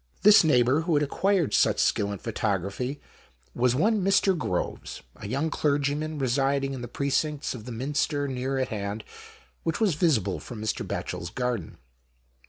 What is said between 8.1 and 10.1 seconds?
near at hand, which was